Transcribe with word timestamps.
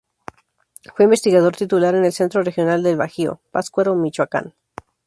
Fue 0.95 1.05
investigador 1.05 1.55
titular 1.55 1.93
en 1.93 2.05
el 2.05 2.11
"Centro 2.11 2.41
Regional 2.41 2.81
del 2.81 2.97
Bajío", 2.97 3.39
Pátzcuaro 3.51 3.93
Mich. 3.93 4.19